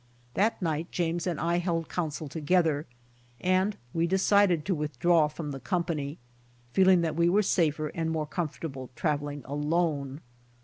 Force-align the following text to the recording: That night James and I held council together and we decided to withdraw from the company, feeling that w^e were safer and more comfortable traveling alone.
That 0.33 0.59
night 0.63 0.89
James 0.91 1.27
and 1.27 1.39
I 1.39 1.59
held 1.59 1.87
council 1.87 2.27
together 2.27 2.87
and 3.39 3.77
we 3.93 4.07
decided 4.07 4.65
to 4.65 4.73
withdraw 4.73 5.27
from 5.27 5.51
the 5.51 5.59
company, 5.59 6.17
feeling 6.73 7.01
that 7.01 7.15
w^e 7.15 7.29
were 7.29 7.43
safer 7.43 7.89
and 7.89 8.09
more 8.09 8.25
comfortable 8.25 8.89
traveling 8.95 9.43
alone. 9.45 10.21